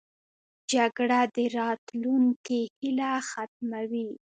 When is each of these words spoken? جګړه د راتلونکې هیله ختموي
جګړه 0.71 1.19
د 1.35 1.37
راتلونکې 1.57 2.61
هیله 2.81 3.11
ختموي 3.29 4.09